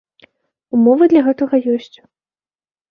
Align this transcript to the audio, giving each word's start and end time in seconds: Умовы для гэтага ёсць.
Умовы 0.79 1.03
для 1.13 1.21
гэтага 1.29 1.55
ёсць. 1.77 1.97